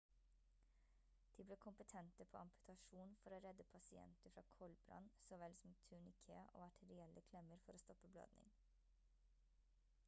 [1.39, 6.41] de ble kompetente på amputasjon for å redde pasienter fra koldbrann så vel som turniké
[6.55, 8.51] og arterielle klemmer for å stoppe blødning